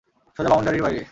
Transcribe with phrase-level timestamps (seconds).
[0.39, 0.99] সোজা বাউনডারিও বাইরে।